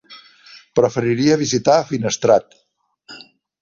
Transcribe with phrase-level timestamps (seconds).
[0.79, 2.61] Preferiria visitar Finestrat.